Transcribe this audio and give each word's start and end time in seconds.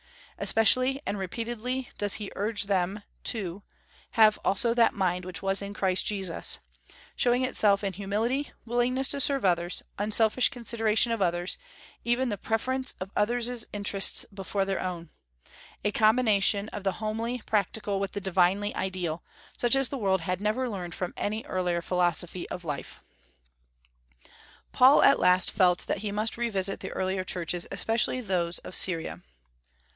Especially 0.39 0.99
and 1.05 1.19
repeatedly 1.19 1.91
does 1.99 2.15
he 2.15 2.31
urge 2.35 2.63
them 2.63 3.03
to 3.25 3.61
"have 4.13 4.39
also 4.43 4.73
that 4.73 4.95
mind 4.95 5.23
which 5.23 5.43
was 5.43 5.61
in 5.61 5.75
Christ 5.75 6.03
Jesus," 6.07 6.57
showing 7.15 7.43
itself 7.43 7.83
in 7.83 7.93
humility, 7.93 8.51
willingness 8.65 9.07
to 9.09 9.19
serve 9.19 9.45
others, 9.45 9.83
unselfish 9.99 10.49
consideration 10.49 11.11
of 11.11 11.21
others, 11.21 11.59
even 12.03 12.29
the 12.29 12.39
preference 12.39 12.95
of 12.99 13.11
others' 13.15 13.67
interests 13.71 14.25
before 14.33 14.65
their 14.65 14.79
own, 14.81 15.11
a 15.85 15.91
combination 15.91 16.67
of 16.69 16.83
the 16.83 16.93
homely 16.93 17.43
practical 17.45 17.99
with 17.99 18.13
the 18.13 18.19
divinely 18.21 18.73
ideal, 18.75 19.23
such 19.55 19.75
as 19.75 19.89
the 19.89 19.99
world 19.99 20.21
had 20.21 20.41
never 20.41 20.67
learned 20.67 20.95
from 20.95 21.13
any 21.15 21.43
earlier 21.45 21.83
philosophy 21.83 22.49
of 22.49 22.65
life. 22.65 23.03
Paul 24.71 25.03
at 25.03 25.19
last 25.19 25.51
felt 25.51 25.85
that 25.85 25.99
he 25.99 26.11
must 26.11 26.37
revisit 26.37 26.79
the 26.79 26.89
earlier 26.93 27.23
churches, 27.23 27.67
especially 27.71 28.19
those 28.19 28.57
of 28.59 28.73
Syria. 28.73 29.21